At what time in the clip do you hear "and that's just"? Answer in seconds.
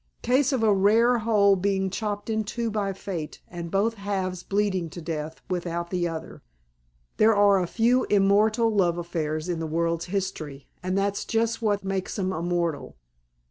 10.81-11.61